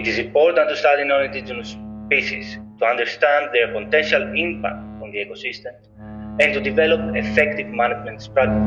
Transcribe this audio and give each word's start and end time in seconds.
It 0.00 0.08
is 0.08 0.18
important 0.18 0.70
to 0.70 0.76
study 0.76 1.04
non-indigenous 1.04 1.76
species 2.06 2.56
to 2.78 2.86
understand 2.86 3.50
their 3.52 3.70
potential 3.70 4.22
impact 4.34 4.76
on 5.02 5.10
the 5.12 5.18
ecosystem 5.18 5.74
and 6.40 6.54
to 6.54 6.60
develop 6.62 7.14
effective 7.14 7.66
management 7.66 8.22
strategies. 8.22 8.62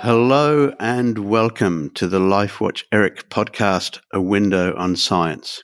Hello 0.00 0.72
and 0.80 1.28
welcome 1.28 1.90
to 1.90 2.08
the 2.08 2.20
LifeWatch 2.20 2.84
ERIC 2.90 3.28
podcast, 3.28 4.00
A 4.14 4.22
Window 4.22 4.74
on 4.78 4.96
Science, 4.96 5.62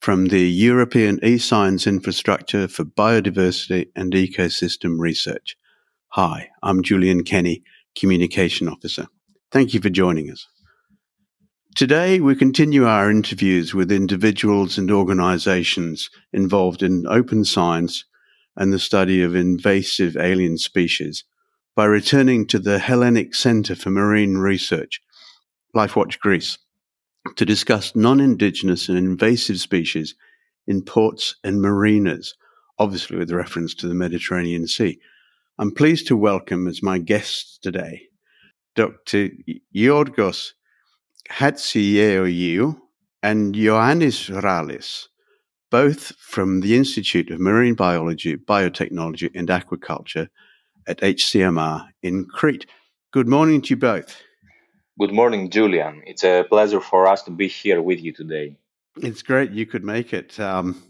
from 0.00 0.26
the 0.26 0.48
European 0.48 1.18
eScience 1.22 1.88
Infrastructure 1.88 2.68
for 2.68 2.84
Biodiversity 2.84 3.86
and 3.96 4.12
Ecosystem 4.12 5.00
Research. 5.00 5.56
Hi, 6.16 6.50
I'm 6.62 6.82
Julian 6.82 7.24
Kenny, 7.24 7.62
Communication 7.98 8.68
Officer. 8.68 9.06
Thank 9.50 9.72
you 9.72 9.80
for 9.80 9.88
joining 9.88 10.30
us. 10.30 10.46
Today, 11.74 12.20
we 12.20 12.34
continue 12.34 12.84
our 12.84 13.10
interviews 13.10 13.72
with 13.72 13.90
individuals 13.90 14.76
and 14.76 14.90
organizations 14.90 16.10
involved 16.30 16.82
in 16.82 17.06
open 17.06 17.46
science 17.46 18.04
and 18.54 18.70
the 18.70 18.78
study 18.78 19.22
of 19.22 19.34
invasive 19.34 20.14
alien 20.18 20.58
species 20.58 21.24
by 21.74 21.86
returning 21.86 22.46
to 22.48 22.58
the 22.58 22.78
Hellenic 22.78 23.34
Center 23.34 23.74
for 23.74 23.88
Marine 23.88 24.36
Research, 24.36 25.00
LifeWatch 25.74 26.18
Greece, 26.18 26.58
to 27.36 27.46
discuss 27.46 27.96
non 27.96 28.20
indigenous 28.20 28.90
and 28.90 28.98
invasive 28.98 29.60
species 29.60 30.14
in 30.66 30.82
ports 30.82 31.36
and 31.42 31.62
marinas, 31.62 32.34
obviously 32.78 33.16
with 33.16 33.30
reference 33.30 33.72
to 33.76 33.88
the 33.88 33.94
Mediterranean 33.94 34.66
Sea. 34.66 35.00
I'm 35.58 35.70
pleased 35.70 36.06
to 36.06 36.16
welcome 36.16 36.66
as 36.66 36.82
my 36.82 36.98
guests 36.98 37.58
today 37.58 38.08
Dr. 38.74 39.28
Giorgos 39.74 40.52
Chatzigeorgiou 41.28 42.80
and 43.22 43.54
Ioannis 43.54 44.30
Rallis, 44.42 45.08
both 45.70 46.16
from 46.16 46.62
the 46.62 46.74
Institute 46.74 47.30
of 47.30 47.38
Marine 47.38 47.74
Biology, 47.74 48.36
Biotechnology 48.36 49.30
and 49.34 49.48
Aquaculture 49.48 50.28
at 50.86 51.00
HCMR 51.00 51.86
in 52.02 52.24
Crete. 52.24 52.64
Good 53.12 53.28
morning 53.28 53.60
to 53.62 53.70
you 53.70 53.76
both. 53.76 54.22
Good 54.98 55.12
morning, 55.12 55.50
Julian. 55.50 56.02
It's 56.06 56.24
a 56.24 56.44
pleasure 56.48 56.80
for 56.80 57.06
us 57.06 57.22
to 57.24 57.30
be 57.30 57.48
here 57.48 57.82
with 57.82 58.00
you 58.00 58.14
today. 58.14 58.56
It's 58.96 59.22
great 59.22 59.50
you 59.50 59.66
could 59.66 59.84
make 59.84 60.14
it. 60.14 60.40
Um, 60.40 60.82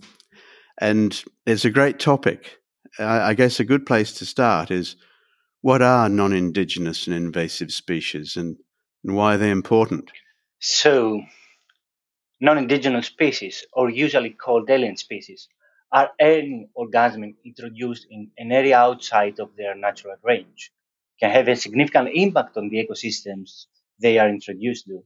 and 0.80 1.20
it's 1.46 1.64
a 1.64 1.70
great 1.70 1.98
topic. 1.98 2.61
I, 2.98 3.34
guess 3.34 3.60
a 3.60 3.64
good 3.64 3.86
place 3.86 4.12
to 4.14 4.26
start 4.26 4.70
is 4.70 4.96
what 5.60 5.82
are 5.82 6.08
non 6.08 6.32
indigenous 6.32 7.06
and 7.06 7.16
invasive 7.16 7.70
species 7.70 8.36
and, 8.36 8.56
and 9.04 9.16
why 9.16 9.34
are 9.34 9.38
they 9.38 9.50
important? 9.50 10.10
So, 10.58 11.22
non 12.40 12.58
indigenous 12.58 13.06
species, 13.06 13.64
or 13.72 13.88
usually 13.88 14.30
called 14.30 14.68
alien 14.68 14.96
species, 14.96 15.48
are 15.90 16.10
any 16.18 16.68
organism 16.74 17.34
introduced 17.44 18.06
in 18.10 18.30
an 18.38 18.52
area 18.52 18.78
outside 18.78 19.40
of 19.40 19.56
their 19.56 19.74
natural 19.74 20.16
range 20.22 20.72
can 21.20 21.30
have 21.30 21.48
a 21.48 21.56
significant 21.56 22.08
impact 22.12 22.56
on 22.56 22.68
the 22.68 22.84
ecosystems 22.84 23.66
they 24.00 24.18
are 24.18 24.28
introduced 24.28 24.86
to, 24.86 25.04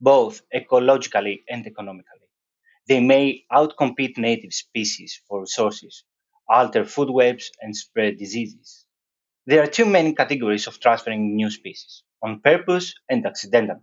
both 0.00 0.42
ecologically 0.54 1.42
and 1.48 1.66
economically. 1.66 2.28
They 2.86 3.00
may 3.00 3.44
outcompete 3.50 4.18
native 4.18 4.52
species 4.52 5.20
for 5.26 5.40
resources, 5.40 6.04
alter 6.48 6.84
food 6.84 7.10
webs, 7.10 7.50
and 7.60 7.76
spread 7.76 8.18
diseases. 8.18 8.86
There 9.46 9.62
are 9.62 9.66
two 9.66 9.84
main 9.86 10.14
categories 10.14 10.66
of 10.66 10.80
transferring 10.80 11.36
new 11.36 11.50
species 11.50 12.02
on 12.22 12.40
purpose 12.40 12.94
and 13.08 13.26
accidentally. 13.26 13.80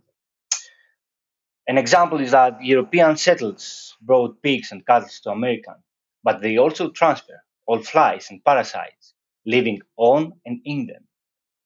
An 1.68 1.78
example 1.78 2.20
is 2.20 2.32
that 2.32 2.64
European 2.64 3.16
settlers 3.16 3.96
brought 4.00 4.42
pigs 4.42 4.72
and 4.72 4.84
cattle 4.86 5.08
to 5.22 5.30
America 5.30 5.76
but 6.22 6.40
they 6.40 6.56
also 6.56 6.90
transfer 6.90 7.42
all 7.66 7.80
flies 7.82 8.30
and 8.30 8.44
parasites 8.44 9.14
living 9.46 9.80
on 9.96 10.32
and 10.46 10.60
in 10.64 10.86
them. 10.86 11.04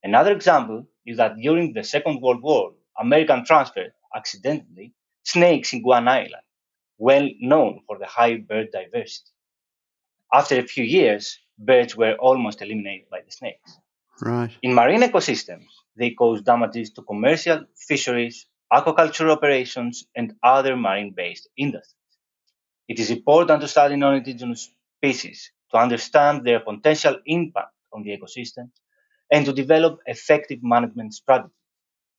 Another 0.02 0.32
example 0.32 0.86
is 1.04 1.16
that 1.18 1.36
during 1.36 1.72
the 1.72 1.84
Second 1.84 2.20
World 2.22 2.42
War, 2.42 2.72
American 2.98 3.44
transferred 3.44 3.92
accidentally 4.14 4.94
snakes 5.24 5.72
in 5.72 5.82
Guam 5.82 6.08
Island, 6.08 6.46
well 6.98 7.28
known 7.40 7.80
for 7.86 7.98
the 7.98 8.06
high 8.06 8.36
bird 8.36 8.68
diversity. 8.72 9.30
After 10.32 10.58
a 10.58 10.62
few 10.62 10.84
years, 10.84 11.38
birds 11.58 11.96
were 11.96 12.14
almost 12.14 12.62
eliminated 12.62 13.08
by 13.10 13.20
the 13.24 13.30
snakes. 13.30 13.78
Right. 14.20 14.50
In 14.62 14.74
marine 14.74 15.02
ecosystems, 15.02 15.66
they 15.96 16.10
cause 16.10 16.42
damages 16.42 16.90
to 16.92 17.02
commercial 17.02 17.64
fisheries, 17.76 18.46
aquaculture 18.72 19.30
operations, 19.30 20.06
and 20.14 20.34
other 20.42 20.76
marine 20.76 21.12
based 21.16 21.48
industries. 21.56 21.94
It 22.88 22.98
is 22.98 23.10
important 23.10 23.60
to 23.62 23.68
study 23.68 23.96
non-indigenous 23.96 24.70
species 24.98 25.50
to 25.70 25.78
understand 25.78 26.44
their 26.44 26.60
potential 26.60 27.18
impact 27.26 27.72
on 27.92 28.02
the 28.02 28.16
ecosystem 28.16 28.70
and 29.30 29.44
to 29.44 29.52
develop 29.52 29.98
effective 30.06 30.60
management 30.62 31.14
strategies 31.14 31.52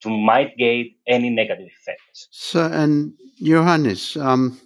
to 0.02 0.10
mitigate 0.10 0.98
any 1.08 1.30
negative 1.30 1.68
effects. 1.80 2.28
So, 2.32 2.66
and 2.66 3.14
Ioannis, 3.42 4.22
um, 4.22 4.60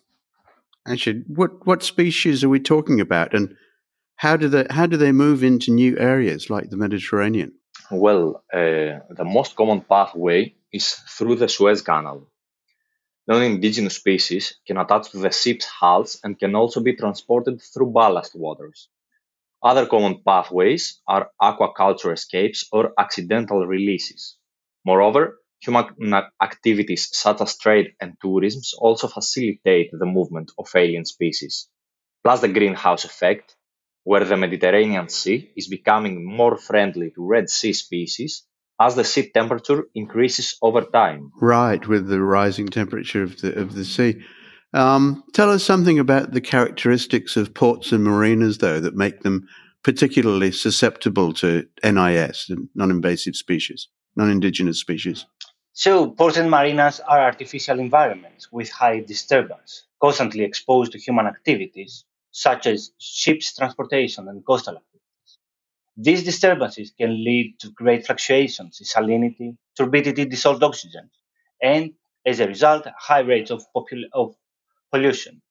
actually, 0.91 1.23
what 1.27 1.65
what 1.65 1.83
species 1.83 2.43
are 2.43 2.49
we 2.49 2.59
talking 2.59 2.99
about, 2.99 3.33
and 3.33 3.55
how 4.15 4.37
do 4.37 4.47
they 4.47 4.65
how 4.69 4.85
do 4.85 4.97
they 4.97 5.11
move 5.11 5.43
into 5.43 5.71
new 5.71 5.97
areas 5.97 6.49
like 6.49 6.69
the 6.69 6.77
Mediterranean? 6.77 7.53
Well, 7.89 8.43
uh, 8.53 8.99
the 9.09 9.25
most 9.25 9.55
common 9.55 9.81
pathway 9.81 10.55
is 10.71 10.91
through 10.91 11.35
the 11.35 11.49
Suez 11.49 11.81
Canal, 11.81 12.27
Non-indigenous 13.27 13.95
species 13.95 14.55
can 14.65 14.77
attach 14.77 15.11
to 15.11 15.19
the 15.19 15.31
ship's 15.31 15.65
hulls 15.65 16.19
and 16.23 16.39
can 16.39 16.55
also 16.55 16.81
be 16.81 16.95
transported 16.95 17.61
through 17.61 17.91
ballast 17.91 18.35
waters. 18.35 18.89
Other 19.63 19.85
common 19.85 20.23
pathways 20.25 20.99
are 21.07 21.29
aquaculture 21.39 22.13
escapes 22.13 22.67
or 22.71 22.93
accidental 22.97 23.65
releases. 23.67 24.37
Moreover, 24.83 25.39
human 25.61 26.23
activities 26.41 27.09
such 27.11 27.41
as 27.41 27.57
trade 27.57 27.93
and 28.01 28.13
tourism 28.21 28.61
also 28.79 29.07
facilitate 29.07 29.89
the 29.91 30.05
movement 30.05 30.51
of 30.57 30.69
alien 30.75 31.05
species. 31.05 31.69
Plus 32.23 32.41
the 32.41 32.47
greenhouse 32.47 33.05
effect, 33.05 33.55
where 34.03 34.25
the 34.25 34.37
Mediterranean 34.37 35.09
Sea 35.09 35.51
is 35.55 35.67
becoming 35.67 36.25
more 36.25 36.57
friendly 36.57 37.11
to 37.11 37.25
Red 37.25 37.49
Sea 37.49 37.73
species 37.73 38.43
as 38.79 38.95
the 38.95 39.03
sea 39.03 39.29
temperature 39.29 39.85
increases 39.93 40.57
over 40.61 40.81
time. 40.81 41.31
Right, 41.39 41.85
with 41.87 42.07
the 42.07 42.21
rising 42.21 42.67
temperature 42.67 43.21
of 43.21 43.39
the 43.41 43.53
of 43.53 43.75
the 43.75 43.85
sea. 43.85 44.23
Um, 44.73 45.23
tell 45.33 45.51
us 45.51 45.63
something 45.63 45.99
about 45.99 46.31
the 46.31 46.41
characteristics 46.41 47.37
of 47.37 47.53
ports 47.53 47.91
and 47.91 48.03
marinas, 48.03 48.57
though, 48.57 48.79
that 48.79 48.95
make 48.95 49.21
them 49.21 49.47
particularly 49.83 50.51
susceptible 50.51 51.33
to 51.33 51.67
NIS, 51.83 52.49
non-invasive 52.73 53.35
species, 53.35 53.87
non-indigenous 54.15 54.79
species. 54.79 55.25
So, 55.73 56.09
ports 56.11 56.37
and 56.37 56.49
marinas 56.49 57.01
are 57.01 57.19
artificial 57.19 57.77
environments 57.79 58.49
with 58.53 58.69
high 58.69 59.01
disturbance, 59.01 59.85
constantly 60.01 60.45
exposed 60.45 60.93
to 60.93 60.97
human 60.97 61.27
activities 61.27 62.05
such 62.31 62.67
as 62.67 62.93
ships 62.99 63.53
transportation 63.53 64.29
and 64.29 64.45
coastal 64.45 64.77
activities. 64.77 65.39
These 65.97 66.23
disturbances 66.25 66.91
can 66.91 67.23
lead 67.23 67.59
to 67.61 67.71
great 67.71 68.05
fluctuations 68.05 68.79
in 68.81 68.85
salinity, 68.87 69.57
turbidity, 69.77 70.25
dissolved 70.25 70.63
oxygen, 70.63 71.09
and 71.61 71.93
as 72.25 72.39
a 72.41 72.47
result, 72.47 72.87
high 72.99 73.21
rates 73.21 73.51
of, 73.51 73.63
popul- 73.75 74.09
of 74.13 74.35
pollution. 74.91 75.41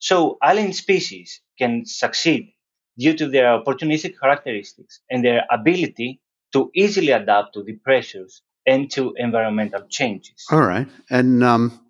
So, 0.00 0.38
alien 0.44 0.72
species 0.74 1.40
can 1.58 1.86
succeed 1.86 2.54
due 2.98 3.16
to 3.16 3.28
their 3.28 3.58
opportunistic 3.60 4.18
characteristics 4.20 5.00
and 5.10 5.24
their 5.24 5.46
ability 5.50 6.20
to 6.54 6.70
easily 6.74 7.12
adapt 7.12 7.54
to 7.54 7.62
the 7.64 7.74
pressures 7.76 8.42
and 8.68 8.90
to 8.92 9.14
environmental 9.16 9.86
changes. 9.88 10.44
All 10.52 10.60
right. 10.60 10.88
And 11.10 11.42
um, 11.42 11.80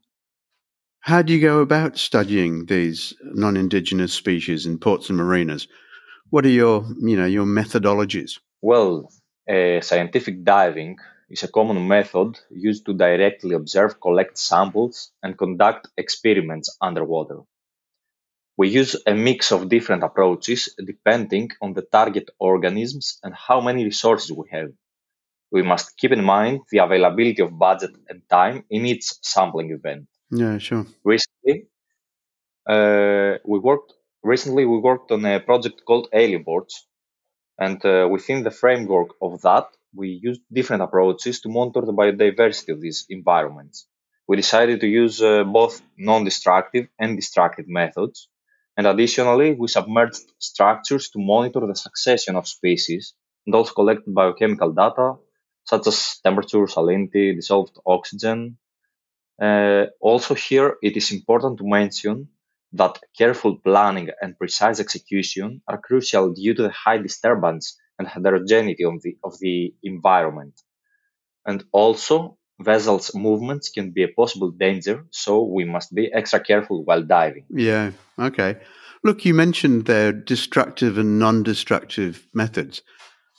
how 1.01 1.23
do 1.23 1.33
you 1.33 1.41
go 1.41 1.61
about 1.61 1.99
studying 1.99 2.67
these 2.67 3.15
non 3.23 3.57
indigenous 3.57 4.13
species 4.13 4.65
in 4.67 4.79
ports 4.79 5.09
and 5.09 5.19
marinas? 5.19 5.67
What 6.31 6.47
are 6.47 6.57
your, 6.63 6.87
you 7.01 7.17
know, 7.17 7.27
your 7.27 7.47
methodologies? 7.47 8.39
Well, 8.63 9.11
uh, 9.49 9.81
scientific 9.81 10.45
diving 10.45 10.99
is 11.31 11.43
a 11.43 11.49
common 11.49 11.89
method 11.89 12.39
used 12.51 12.87
to 12.87 12.95
directly 12.95 13.55
observe, 13.55 14.01
collect 14.01 14.39
samples, 14.39 15.11
and 15.23 15.37
conduct 15.37 15.89
experiments 15.97 16.77
underwater. 16.81 17.41
We 18.57 18.69
use 18.69 18.97
a 19.07 19.15
mix 19.15 19.53
of 19.53 19.69
different 19.69 20.03
approaches 20.03 20.75
depending 20.85 21.51
on 21.63 21.75
the 21.75 21.83
target 21.83 22.29
organisms 22.39 23.19
and 23.23 23.35
how 23.35 23.61
many 23.61 23.85
resources 23.85 24.33
we 24.33 24.49
have. 24.51 24.71
We 25.51 25.63
must 25.63 25.97
keep 25.97 26.13
in 26.13 26.25
mind 26.25 26.61
the 26.71 26.79
availability 26.79 27.43
of 27.43 27.59
budget 27.59 27.93
and 28.09 28.23
time 28.29 28.65
in 28.71 28.87
each 28.87 29.05
sampling 29.23 29.71
event. 29.73 30.07
Yeah, 30.31 30.59
sure. 30.59 30.87
Recently, 31.05 31.69
uh, 32.69 33.39
we 33.45 33.59
worked 33.59 33.95
recently 34.23 34.65
we 34.67 34.79
worked 34.79 35.11
on 35.13 35.25
a 35.25 35.41
project 35.41 35.83
called 35.87 36.09
Alien 36.13 36.43
Boards, 36.43 36.87
And 37.59 37.85
uh, 37.85 38.09
within 38.11 38.45
the 38.45 38.51
framework 38.51 39.11
of 39.21 39.43
that, 39.43 39.67
we 39.95 40.21
used 40.23 40.43
different 40.53 40.83
approaches 40.83 41.41
to 41.41 41.49
monitor 41.49 41.83
the 41.85 41.93
biodiversity 41.93 42.73
of 42.73 42.81
these 42.81 43.07
environments. 43.11 43.87
We 44.29 44.37
decided 44.37 44.81
to 44.81 44.87
use 44.87 45.21
uh, 45.23 45.45
both 45.45 45.83
non-destructive 45.97 46.89
and 46.99 47.17
destructive 47.17 47.69
methods. 47.69 48.29
And 48.77 48.87
additionally, 48.87 49.55
we 49.55 49.69
submerged 49.69 50.23
structures 50.39 51.11
to 51.11 51.19
monitor 51.19 51.67
the 51.67 51.75
succession 51.75 52.37
of 52.37 52.47
species 52.47 53.15
and 53.45 53.55
also 53.55 53.73
collect 53.73 54.03
biochemical 54.07 54.73
data 54.73 55.15
such 55.69 55.87
as 55.87 56.19
temperature, 56.25 56.67
salinity, 56.67 57.35
dissolved 57.35 57.79
oxygen. 57.85 58.57
Uh, 59.41 59.85
also 60.01 60.35
here, 60.35 60.77
it 60.83 60.97
is 60.97 61.13
important 61.13 61.59
to 61.59 61.69
mention 61.69 62.29
that 62.73 62.99
careful 63.17 63.57
planning 63.57 64.09
and 64.23 64.39
precise 64.39 64.81
execution 64.81 65.61
are 65.69 65.79
crucial 65.79 66.33
due 66.33 66.55
to 66.55 66.63
the 66.63 66.71
high 66.85 66.97
disturbance 66.97 67.77
and 67.99 68.09
heterogeneity 68.09 68.85
of 68.85 69.03
the, 69.03 69.17
of 69.23 69.39
the 69.41 69.75
environment. 69.83 70.59
And 71.45 71.65
also, 71.73 72.39
vessels' 72.59 73.15
movements 73.15 73.69
can 73.69 73.91
be 73.91 74.05
a 74.05 74.09
possible 74.09 74.51
danger, 74.51 75.05
so 75.11 75.43
we 75.43 75.65
must 75.65 75.95
be 75.95 76.11
extra 76.13 76.41
careful 76.41 76.83
while 76.85 77.03
diving. 77.03 77.45
Yeah, 77.51 77.93
okay. 78.19 78.57
Look, 79.05 79.25
you 79.27 79.35
mentioned 79.35 79.85
there 79.85 80.13
destructive 80.13 80.97
and 80.97 81.19
non 81.19 81.43
destructive 81.43 82.27
methods. 82.33 82.83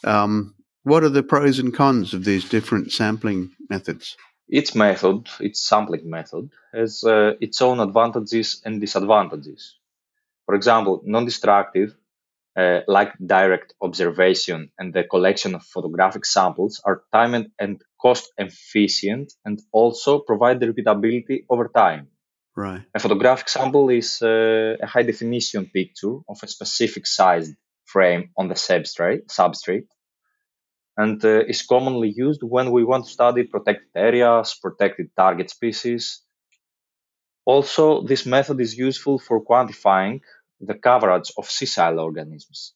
Um, 0.03 0.53
what 0.83 1.03
are 1.03 1.09
the 1.09 1.23
pros 1.23 1.59
and 1.59 1.73
cons 1.73 2.13
of 2.13 2.23
these 2.23 2.47
different 2.47 2.91
sampling 2.91 3.51
methods? 3.69 4.17
Each 4.49 4.73
method, 4.73 5.27
each 5.41 5.57
sampling 5.57 6.09
method, 6.09 6.49
has 6.73 7.03
uh, 7.03 7.33
its 7.39 7.61
own 7.61 7.79
advantages 7.79 8.61
and 8.65 8.81
disadvantages. 8.81 9.75
For 10.45 10.55
example, 10.55 11.01
non-destructive, 11.05 11.95
uh, 12.57 12.79
like 12.87 13.13
direct 13.23 13.75
observation 13.81 14.71
and 14.79 14.91
the 14.91 15.03
collection 15.03 15.53
of 15.53 15.63
photographic 15.63 16.25
samples, 16.25 16.81
are 16.83 17.03
time 17.13 17.51
and 17.59 17.81
cost 18.01 18.31
efficient 18.37 19.33
and 19.45 19.61
also 19.71 20.19
provide 20.19 20.59
the 20.59 20.67
repeatability 20.67 21.45
over 21.49 21.67
time. 21.67 22.07
Right. 22.55 22.81
A 22.95 22.99
photographic 22.99 23.47
sample 23.49 23.89
is 23.89 24.21
uh, 24.21 24.77
a 24.81 24.87
high 24.87 25.03
definition 25.03 25.67
picture 25.67 26.17
of 26.27 26.39
a 26.41 26.47
specific 26.47 27.05
sized 27.05 27.55
frame 27.85 28.31
on 28.35 28.47
the 28.47 28.55
substrate, 28.55 29.27
substrate 29.27 29.85
and 30.99 31.23
uh, 31.23 31.51
is 31.53 31.61
commonly 31.61 32.11
used 32.25 32.41
when 32.43 32.71
we 32.75 32.83
want 32.83 33.05
to 33.05 33.11
study 33.17 33.43
protected 33.43 33.91
areas, 33.95 34.47
protected 34.61 35.07
target 35.15 35.49
species. 35.49 36.21
Also, 37.45 38.03
this 38.11 38.25
method 38.25 38.59
is 38.59 38.77
useful 38.77 39.17
for 39.17 39.45
quantifying 39.49 40.19
the 40.59 40.73
coverage 40.73 41.31
of 41.37 41.49
sessile 41.49 41.99
organisms. 42.01 42.73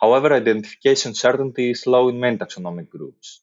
However, 0.00 0.32
identification 0.32 1.14
certainty 1.14 1.70
is 1.70 1.84
low 1.94 2.08
in 2.08 2.20
many 2.20 2.38
taxonomic 2.38 2.88
groups. 2.88 3.42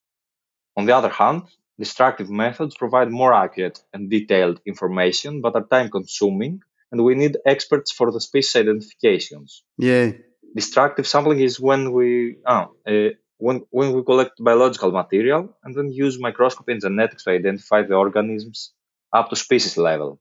On 0.77 0.85
the 0.85 0.95
other 0.95 1.09
hand, 1.09 1.41
destructive 1.77 2.29
methods 2.29 2.73
provide 2.77 3.11
more 3.11 3.33
accurate 3.33 3.83
and 3.93 4.09
detailed 4.09 4.61
information 4.65 5.41
but 5.41 5.55
are 5.55 5.67
time 5.75 5.89
consuming 5.89 6.61
and 6.89 7.03
we 7.03 7.15
need 7.15 7.35
experts 7.45 7.91
for 7.91 8.13
the 8.13 8.21
species 8.21 8.55
identifications. 8.55 9.63
Yeah. 9.77 10.11
Destructive 10.55 11.05
sampling 11.05 11.41
is 11.41 11.59
when 11.59 11.91
we 11.91 12.37
oh, 12.47 12.65
uh, 12.87 13.09
when, 13.37 13.65
when 13.69 13.93
we 13.93 14.03
collect 14.03 14.43
biological 14.43 14.91
material 14.91 15.55
and 15.63 15.75
then 15.75 15.91
use 15.91 16.19
microscopy 16.19 16.71
and 16.73 16.81
genetics 16.81 17.23
to 17.23 17.31
identify 17.31 17.83
the 17.83 17.95
organisms 17.95 18.71
up 19.13 19.29
to 19.29 19.35
species 19.35 19.77
level. 19.77 20.19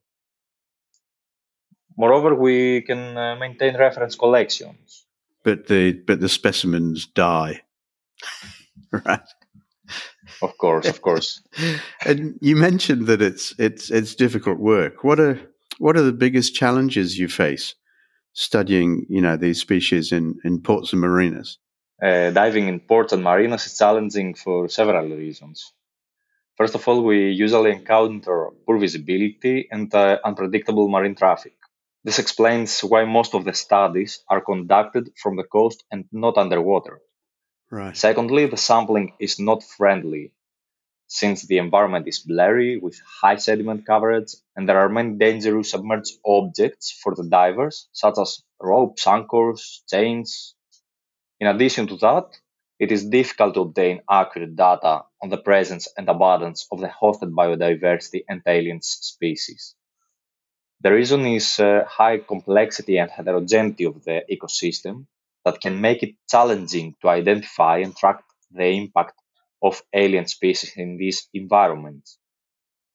Moreover, 1.96 2.34
we 2.34 2.82
can 2.82 3.16
uh, 3.16 3.36
maintain 3.36 3.76
reference 3.76 4.16
collections. 4.16 5.06
But 5.44 5.66
the 5.68 5.92
but 5.92 6.20
the 6.20 6.28
specimens 6.28 7.06
die, 7.06 7.62
right? 8.92 9.20
Of 10.42 10.56
course, 10.58 10.88
of 10.88 11.02
course. 11.02 11.42
and 12.06 12.38
you 12.40 12.56
mentioned 12.56 13.06
that 13.06 13.22
it's 13.22 13.54
it's 13.58 13.90
it's 13.90 14.14
difficult 14.14 14.58
work. 14.58 15.04
What 15.04 15.20
are 15.20 15.38
what 15.78 15.96
are 15.96 16.02
the 16.02 16.12
biggest 16.12 16.54
challenges 16.54 17.18
you 17.18 17.28
face 17.28 17.74
studying, 18.32 19.06
you 19.08 19.20
know, 19.20 19.36
these 19.36 19.60
species 19.60 20.12
in, 20.12 20.36
in 20.44 20.60
ports 20.60 20.92
and 20.92 21.00
marinas? 21.00 21.58
Uh, 22.02 22.30
diving 22.30 22.68
in 22.68 22.80
ports 22.80 23.12
and 23.12 23.22
marinas 23.22 23.66
is 23.66 23.78
challenging 23.78 24.34
for 24.34 24.68
several 24.68 25.08
reasons. 25.08 25.72
First 26.56 26.74
of 26.74 26.86
all, 26.86 27.02
we 27.02 27.30
usually 27.30 27.72
encounter 27.72 28.50
poor 28.64 28.78
visibility 28.78 29.68
and 29.70 29.92
uh, 29.94 30.18
unpredictable 30.24 30.88
marine 30.88 31.14
traffic. 31.14 31.54
This 32.04 32.18
explains 32.18 32.80
why 32.80 33.04
most 33.04 33.34
of 33.34 33.44
the 33.44 33.54
studies 33.54 34.22
are 34.28 34.40
conducted 34.40 35.10
from 35.20 35.36
the 35.36 35.44
coast 35.44 35.84
and 35.90 36.04
not 36.12 36.36
underwater. 36.36 37.00
Right. 37.70 37.96
Secondly, 37.96 38.46
the 38.46 38.56
sampling 38.56 39.14
is 39.18 39.40
not 39.40 39.64
friendly 39.64 40.32
since 41.06 41.42
the 41.46 41.58
environment 41.58 42.08
is 42.08 42.20
blurry 42.20 42.76
with 42.78 43.00
high 43.20 43.36
sediment 43.36 43.86
coverage 43.86 44.34
and 44.56 44.68
there 44.68 44.78
are 44.78 44.88
many 44.88 45.16
dangerous 45.16 45.70
submerged 45.70 46.18
objects 46.24 46.90
for 46.90 47.14
the 47.14 47.24
divers, 47.24 47.88
such 47.92 48.18
as 48.18 48.42
ropes, 48.60 49.06
anchors, 49.06 49.82
chains, 49.88 50.54
in 51.40 51.46
addition 51.46 51.86
to 51.88 51.96
that, 51.98 52.38
it 52.78 52.90
is 52.92 53.06
difficult 53.08 53.54
to 53.54 53.60
obtain 53.60 54.02
accurate 54.10 54.56
data 54.56 55.04
on 55.22 55.28
the 55.28 55.38
presence 55.38 55.88
and 55.96 56.08
abundance 56.08 56.66
of 56.72 56.80
the 56.80 56.88
hosted 56.88 57.32
biodiversity 57.32 58.24
and 58.28 58.42
alien 58.46 58.80
species. 58.82 59.74
The 60.82 60.92
reason 60.92 61.26
is 61.26 61.58
uh, 61.58 61.84
high 61.88 62.18
complexity 62.18 62.98
and 62.98 63.10
heterogeneity 63.10 63.86
of 63.86 64.04
the 64.04 64.24
ecosystem 64.30 65.06
that 65.44 65.60
can 65.60 65.80
make 65.80 66.04
it 66.04 66.14
challenging 66.30 66.94
to 67.02 67.08
identify 67.08 67.78
and 67.78 67.96
track 67.96 68.22
the 68.52 68.66
impact 68.66 69.20
of 69.60 69.82
alien 69.92 70.28
species 70.28 70.76
in 70.76 70.96
these 70.96 71.28
environments. 71.34 72.18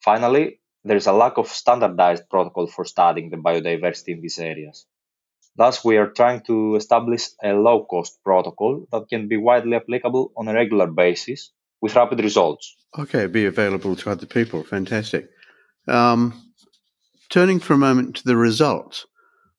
Finally, 0.04 0.62
there 0.84 0.98
is 0.98 1.08
a 1.08 1.14
lack 1.14 1.38
of 1.38 1.48
standardized 1.50 2.30
protocol 2.30 2.68
for 2.68 2.86
studying 2.86 3.30
the 3.30 3.38
biodiversity 3.38 4.10
in 4.10 4.22
these 4.22 4.40
areas. 4.40 4.88
Thus, 5.56 5.84
we 5.84 5.98
are 5.98 6.08
trying 6.08 6.42
to 6.42 6.76
establish 6.76 7.28
a 7.44 7.54
low-cost 7.54 8.24
protocol 8.24 8.88
that 8.92 9.10
can 9.10 9.28
be 9.28 9.38
widely 9.38 9.76
applicable 9.76 10.32
on 10.38 10.48
a 10.48 10.54
regular 10.54 10.88
basis 10.88 11.52
with 11.82 11.96
rapid 11.96 12.24
results. 12.24 12.76
Okay, 12.98 13.28
be 13.28 13.46
available 13.46 13.96
to 13.98 14.12
other 14.12 14.26
people. 14.26 14.64
Fantastic. 14.64 15.30
Um, 15.88 16.34
turning 17.30 17.60
for 17.60 17.74
a 17.74 17.78
moment 17.78 18.18
to 18.18 18.24
the 18.24 18.38
results, 18.38 19.06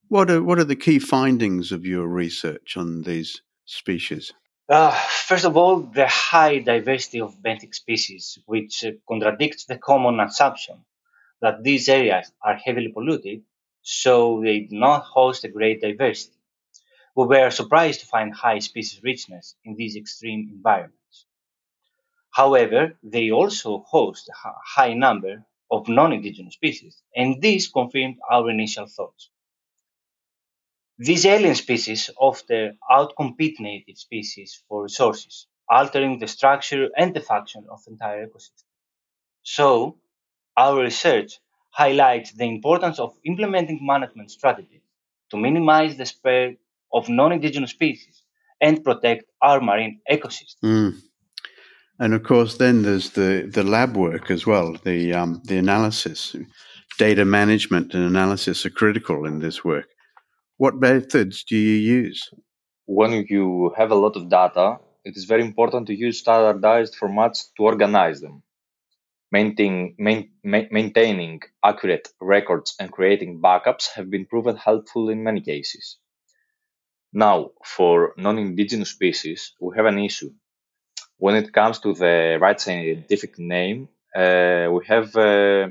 what 0.07 0.29
are 0.29 0.43
what 0.43 0.59
are 0.59 0.65
the 0.65 0.75
key 0.75 0.99
findings 0.99 1.71
of 1.71 1.85
your 1.85 2.07
research 2.07 2.75
on 2.77 3.01
these 3.03 3.41
species? 3.65 4.33
Uh, 4.69 4.91
first 4.91 5.45
of 5.45 5.57
all, 5.57 5.81
the 5.81 6.07
high 6.07 6.59
diversity 6.59 7.19
of 7.19 7.41
benthic 7.41 7.75
species, 7.75 8.39
which 8.45 8.85
uh, 8.85 8.91
contradicts 9.07 9.65
the 9.65 9.77
common 9.77 10.19
assumption 10.19 10.83
that 11.41 11.63
these 11.63 11.89
areas 11.89 12.31
are 12.43 12.55
heavily 12.55 12.89
polluted 12.89 13.41
so 13.81 14.41
they 14.41 14.61
do 14.61 14.77
not 14.77 15.03
host 15.03 15.43
a 15.43 15.49
great 15.49 15.81
diversity. 15.81 16.37
We 17.15 17.25
were 17.25 17.49
surprised 17.51 18.01
to 18.01 18.05
find 18.07 18.33
high 18.33 18.59
species 18.59 19.03
richness 19.03 19.55
in 19.65 19.75
these 19.75 19.95
extreme 19.95 20.49
environments. 20.51 21.25
However, 22.31 22.97
they 23.03 23.31
also 23.31 23.79
host 23.79 24.29
a 24.29 24.53
high 24.65 24.93
number 24.93 25.45
of 25.69 25.87
non-indigenous 25.87 26.53
species, 26.55 27.01
and 27.15 27.41
this 27.41 27.67
confirmed 27.69 28.19
our 28.29 28.49
initial 28.49 28.87
thoughts. 28.87 29.29
These 30.97 31.25
alien 31.25 31.55
species 31.55 32.09
often 32.17 32.77
outcompete 32.89 33.59
native 33.59 33.97
species 33.97 34.63
for 34.67 34.83
resources, 34.83 35.47
altering 35.67 36.19
the 36.19 36.27
structure 36.27 36.89
and 36.95 37.13
the 37.13 37.19
function 37.19 37.67
of 37.69 37.83
the 37.83 37.91
entire 37.91 38.27
ecosystem. 38.27 38.63
So, 39.43 39.97
our 40.55 40.81
research 40.81 41.39
highlights 41.71 42.33
the 42.33 42.45
importance 42.45 42.99
of 42.99 43.13
implementing 43.25 43.79
management 43.81 44.29
strategies 44.31 44.81
to 45.29 45.37
minimize 45.37 45.97
the 45.97 46.05
spread 46.05 46.57
of 46.93 47.09
non-indigenous 47.09 47.71
species 47.71 48.23
and 48.59 48.83
protect 48.83 49.25
our 49.41 49.59
marine 49.59 49.99
ecosystem. 50.09 50.61
Mm. 50.63 51.01
And 51.99 52.13
of 52.13 52.23
course, 52.23 52.57
then 52.57 52.81
there's 52.81 53.11
the, 53.11 53.49
the 53.51 53.63
lab 53.63 53.95
work 53.95 54.31
as 54.31 54.45
well, 54.45 54.75
the 54.83 55.13
um, 55.13 55.41
the 55.45 55.57
analysis, 55.57 56.35
data 56.97 57.25
management 57.25 57.93
and 57.93 58.03
analysis 58.03 58.65
are 58.65 58.71
critical 58.71 59.25
in 59.25 59.39
this 59.39 59.63
work. 59.63 59.87
What 60.57 60.79
methods 60.79 61.43
do 61.43 61.55
you 61.55 61.77
use? 62.01 62.29
When 62.85 63.25
you 63.29 63.73
have 63.77 63.91
a 63.91 63.95
lot 63.95 64.15
of 64.15 64.29
data, 64.29 64.77
it 65.05 65.15
is 65.15 65.25
very 65.25 65.43
important 65.43 65.87
to 65.87 65.95
use 65.95 66.19
standardized 66.19 66.95
formats 66.99 67.49
to 67.57 67.63
organize 67.63 68.21
them. 68.21 68.43
Maintaining, 69.31 69.95
main, 69.97 70.31
maintaining 70.43 71.41
accurate 71.63 72.09
records 72.19 72.75
and 72.79 72.91
creating 72.91 73.41
backups 73.41 73.89
have 73.95 74.09
been 74.09 74.25
proven 74.25 74.57
helpful 74.57 75.09
in 75.09 75.23
many 75.23 75.41
cases. 75.41 75.97
Now, 77.13 77.51
for 77.65 78.13
non-indigenous 78.17 78.89
species, 78.89 79.53
we 79.59 79.75
have 79.77 79.85
an 79.85 79.99
issue. 79.99 80.31
When 81.17 81.35
it 81.35 81.53
comes 81.53 81.79
to 81.79 81.93
the 81.93 82.37
right 82.41 82.59
scientific 82.59 83.37
name, 83.39 83.89
uh, 84.15 84.67
we 84.71 84.85
have 84.87 85.15
uh, 85.15 85.67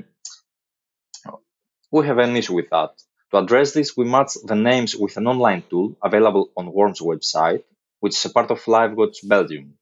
we 1.91 2.07
have 2.07 2.17
an 2.17 2.35
issue 2.35 2.55
with 2.55 2.69
that. 2.71 2.91
To 3.31 3.37
address 3.37 3.73
this, 3.73 3.95
we 3.95 4.05
match 4.05 4.31
the 4.43 4.55
names 4.55 4.95
with 4.95 5.17
an 5.17 5.27
online 5.27 5.63
tool 5.69 5.95
available 6.03 6.51
on 6.57 6.67
WoRMS 6.67 7.01
website 7.01 7.63
which 8.01 8.15
is 8.17 8.25
a 8.25 8.29
part 8.29 8.51
of 8.51 8.61
LifeWatch 8.65 9.25
Belgium. 9.27 9.77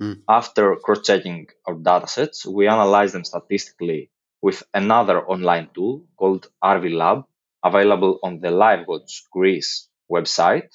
Mm. 0.00 0.22
After 0.28 0.76
cross-checking 0.76 1.48
our 1.66 1.74
datasets, 1.74 2.46
we 2.46 2.68
analyze 2.68 3.12
them 3.12 3.24
statistically 3.24 4.10
with 4.42 4.62
another 4.74 5.24
online 5.26 5.68
tool 5.74 6.04
called 6.16 6.48
R 6.62 6.78
vLab, 6.80 7.24
available 7.64 8.18
on 8.22 8.40
the 8.40 8.48
LifeWatch 8.48 9.22
Greece 9.32 9.88
website. 10.10 10.70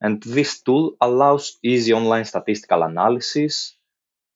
And 0.00 0.22
this 0.22 0.62
tool 0.62 0.96
allows 1.00 1.58
easy 1.62 1.92
online 1.92 2.24
statistical 2.24 2.82
analysis 2.82 3.76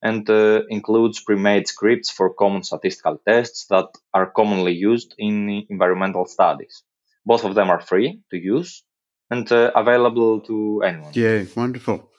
and 0.03 0.29
uh, 0.31 0.63
includes 0.69 1.21
pre-made 1.21 1.67
scripts 1.69 2.11
for 2.11 2.33
common 2.33 2.63
statistical 2.63 3.21
tests 3.27 3.67
that 3.67 3.89
are 4.15 4.31
commonly 4.31 4.73
used 4.73 5.15
in 5.19 5.67
environmental 5.69 6.25
studies. 6.25 6.83
Both 7.27 7.45
of 7.45 7.55
them 7.55 7.69
are 7.69 7.81
free 7.81 8.21
to 8.31 8.39
use 8.39 8.83
and 9.31 9.51
uh, 9.53 9.71
available 9.75 10.41
to 10.41 10.83
anyone. 10.83 11.13
Yeah, 11.15 11.45
wonderful. 11.55 12.10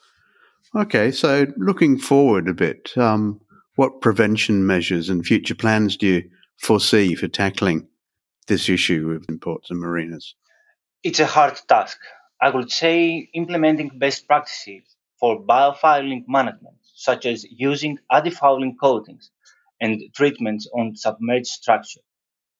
Okay, 0.74 1.10
so 1.10 1.46
looking 1.58 1.98
forward 1.98 2.48
a 2.48 2.54
bit, 2.54 2.96
um, 2.96 3.42
what 3.76 4.00
prevention 4.00 4.66
measures 4.66 5.10
and 5.10 5.24
future 5.24 5.54
plans 5.54 5.98
do 5.98 6.06
you 6.06 6.30
foresee 6.56 7.14
for 7.14 7.28
tackling 7.28 7.88
this 8.48 8.70
issue 8.70 9.10
of 9.10 9.26
imports 9.28 9.70
and 9.70 9.78
marinas? 9.78 10.34
It's 11.02 11.20
a 11.20 11.26
hard 11.26 11.60
task. 11.68 11.98
I 12.40 12.48
would 12.48 12.72
say 12.72 13.28
implementing 13.34 13.98
best 13.98 14.26
practices 14.26 14.96
for 15.20 15.44
biofouling 15.44 16.24
management, 16.26 16.78
such 16.94 17.26
as 17.26 17.44
using 17.44 17.98
anti-fouling 18.10 18.78
coatings 18.80 19.30
and 19.78 20.00
treatments 20.14 20.66
on 20.72 20.96
submerged 20.96 21.48
structure. 21.48 22.00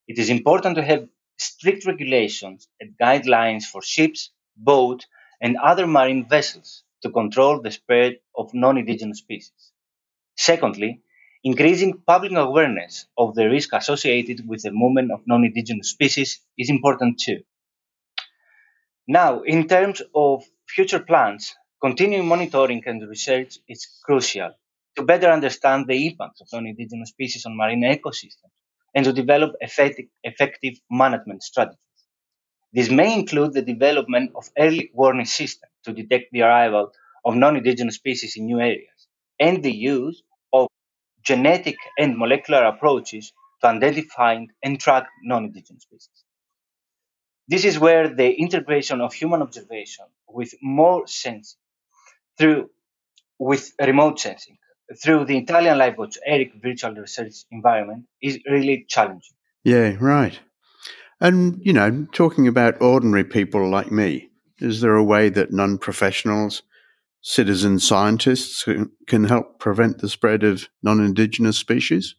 It 0.07 0.19
is 0.19 0.28
important 0.28 0.76
to 0.76 0.85
have 0.85 1.09
strict 1.38 1.87
regulations 1.87 2.69
and 2.78 2.95
guidelines 3.00 3.62
for 3.62 3.81
ships, 3.81 4.31
boats, 4.54 5.07
and 5.40 5.57
other 5.57 5.87
marine 5.87 6.28
vessels 6.28 6.85
to 7.02 7.11
control 7.11 7.61
the 7.61 7.71
spread 7.71 8.18
of 8.37 8.54
non-indigenous 8.54 9.18
species. 9.18 9.73
Secondly, 10.37 11.00
increasing 11.44 12.00
public 12.06 12.32
awareness 12.32 13.06
of 13.18 13.35
the 13.35 13.49
risk 13.49 13.71
associated 13.73 14.49
with 14.49 14.62
the 14.62 14.71
movement 14.71 15.11
of 15.11 15.21
non-indigenous 15.26 15.90
species 15.90 16.40
is 16.56 16.71
important 16.71 17.21
too. 17.21 17.42
Now, 19.09 19.42
in 19.42 19.66
terms 19.66 20.00
of 20.14 20.44
future 20.68 21.00
plans, 21.00 21.54
continuing 21.80 22.26
monitoring 22.26 22.82
and 22.87 23.09
research 23.09 23.59
is 23.68 23.87
crucial 24.04 24.52
to 24.97 25.02
better 25.02 25.28
understand 25.30 25.87
the 25.87 26.06
impacts 26.06 26.40
of 26.40 26.49
non-indigenous 26.52 27.11
species 27.11 27.44
on 27.44 27.56
marine 27.56 27.82
ecosystems 27.82 28.52
and 28.94 29.04
to 29.04 29.12
develop 29.12 29.54
effective, 29.61 30.06
effective 30.23 30.75
management 30.90 31.42
strategies. 31.42 31.78
This 32.73 32.90
may 32.90 33.12
include 33.12 33.52
the 33.54 33.62
development 33.62 34.32
of 34.35 34.49
early 34.56 34.90
warning 34.94 35.26
systems 35.26 35.72
to 35.85 35.93
detect 35.93 36.33
the 36.33 36.43
arrival 36.43 36.93
of 37.25 37.35
non-indigenous 37.35 37.97
species 37.97 38.37
in 38.37 38.47
new 38.47 38.61
areas 38.61 39.09
and 39.39 39.62
the 39.62 39.73
use 39.73 40.23
of 40.53 40.69
genetic 41.25 41.77
and 41.99 42.19
molecular 42.19 42.65
approaches 42.65 43.33
to 43.61 43.69
identify 43.69 44.45
and 44.62 44.81
track 44.81 45.07
non-indigenous 45.23 45.83
species. 45.83 46.25
This 47.49 47.65
is 47.65 47.79
where 47.79 48.09
the 48.09 48.33
integration 48.33 49.01
of 49.01 49.12
human 49.12 49.43
observation 49.43 50.07
with 50.29 50.55
more 50.62 51.07
sensing 51.07 51.59
through 52.39 52.71
with 53.39 53.73
remote 53.81 54.21
sensing 54.21 54.57
through 55.03 55.25
the 55.25 55.39
Italian 55.39 55.79
LifeWatch 55.79 56.17
ERIC 56.27 56.53
virtual 56.62 56.95
research 56.95 57.35
environment 57.51 58.05
is 58.21 58.39
really 58.49 58.85
challenging. 58.89 59.35
Yeah, 59.65 59.97
right. 60.01 60.39
And, 61.21 61.61
you 61.65 61.73
know, 61.73 62.07
talking 62.12 62.47
about 62.49 62.81
ordinary 62.81 63.25
people 63.25 63.69
like 63.69 63.91
me, 63.91 64.29
is 64.62 64.81
there 64.81 64.95
a 64.95 65.04
way 65.04 65.28
that 65.28 65.52
non 65.52 65.76
professionals, 65.76 66.62
citizen 67.21 67.78
scientists 67.81 68.64
can 69.09 69.25
help 69.25 69.59
prevent 69.59 69.99
the 69.99 70.09
spread 70.09 70.45
of 70.45 70.69
non 70.83 71.00
indigenous 71.00 71.59
species? 71.59 72.14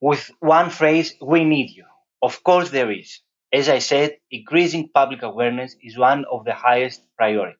With 0.00 0.30
one 0.40 0.68
phrase, 0.68 1.14
we 1.22 1.44
need 1.44 1.70
you. 1.70 1.86
Of 2.22 2.44
course, 2.44 2.70
there 2.70 2.90
is. 2.90 3.20
As 3.50 3.68
I 3.68 3.78
said, 3.78 4.18
increasing 4.30 4.90
public 4.92 5.22
awareness 5.22 5.76
is 5.82 5.96
one 5.96 6.24
of 6.30 6.44
the 6.44 6.52
highest 6.52 7.00
priorities. 7.16 7.58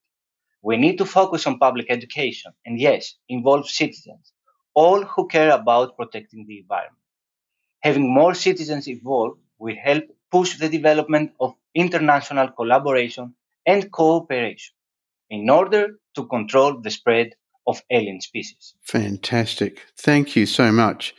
We 0.62 0.76
need 0.76 0.98
to 0.98 1.06
focus 1.06 1.46
on 1.46 1.58
public 1.58 1.86
education 1.88 2.52
and, 2.66 2.78
yes, 2.78 3.14
involve 3.28 3.68
citizens, 3.68 4.32
all 4.74 5.02
who 5.04 5.28
care 5.28 5.52
about 5.52 5.96
protecting 5.96 6.46
the 6.46 6.58
environment. 6.58 7.04
Having 7.80 8.12
more 8.12 8.34
citizens 8.34 8.86
involved 8.86 9.38
will 9.58 9.76
help 9.76 10.04
push 10.30 10.58
the 10.58 10.68
development 10.68 11.32
of 11.40 11.54
international 11.74 12.48
collaboration 12.48 13.34
and 13.66 13.90
cooperation 13.92 14.74
in 15.30 15.48
order 15.50 15.88
to 16.14 16.26
control 16.26 16.80
the 16.80 16.90
spread 16.90 17.30
of 17.66 17.80
alien 17.90 18.20
species. 18.20 18.74
Fantastic. 18.82 19.80
Thank 19.96 20.36
you 20.36 20.46
so 20.46 20.70
much. 20.70 21.14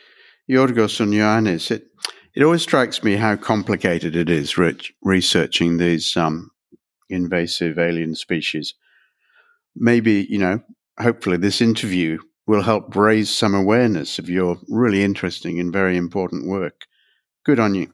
Giorgos 0.49 0.99
and 0.99 1.11
Ioannis, 1.11 1.71
it, 1.71 1.87
it 2.35 2.43
always 2.43 2.61
strikes 2.61 3.03
me 3.03 3.15
how 3.15 3.35
complicated 3.35 4.15
it 4.15 4.29
is 4.29 4.57
re- 4.57 4.77
researching 5.01 5.77
these 5.77 6.15
um, 6.15 6.51
invasive 7.09 7.79
alien 7.79 8.13
species 8.13 8.75
maybe, 9.75 10.25
you 10.29 10.37
know, 10.37 10.61
hopefully 10.99 11.37
this 11.37 11.61
interview 11.61 12.19
will 12.47 12.61
help 12.61 12.95
raise 12.95 13.29
some 13.29 13.53
awareness 13.53 14.19
of 14.19 14.29
your 14.29 14.57
really 14.69 15.03
interesting 15.03 15.59
and 15.59 15.73
very 15.73 15.97
important 15.97 16.47
work. 16.47 16.85
Good 17.43 17.59
on 17.59 17.75
you. 17.75 17.91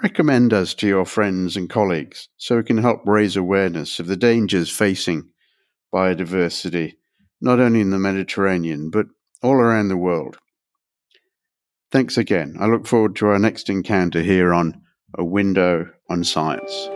recommend 0.02 0.54
us 0.54 0.74
to 0.76 0.88
your 0.88 1.06
friends 1.06 1.58
and 1.58 1.70
colleagues 1.70 2.30
so 2.38 2.58
we 2.58 2.64
can 2.64 2.78
help 2.78 3.02
raise 3.06 3.36
awareness 3.36 4.00
of 4.00 4.08
the 4.08 4.18
dangers 4.18 4.70
facing 4.70 5.24
biodiversity, 5.94 6.94
not 7.42 7.60
only 7.60 7.82
in 7.82 7.90
the 7.90 8.00
Mediterranean, 8.00 8.90
but 8.90 9.08
all 9.42 9.56
around 9.56 9.88
the 9.88 9.98
world. 9.98 10.38
Thanks 11.92 12.18
again. 12.18 12.58
I 12.60 12.66
look 12.66 12.86
forward 12.86 13.16
to 13.18 13.28
our 13.28 13.40
next 13.40 13.70
encounter 13.70 14.22
here 14.22 14.54
on 14.54 14.82
A 15.18 15.24
Window 15.24 15.90
on 16.10 16.24
Science. 16.24 16.90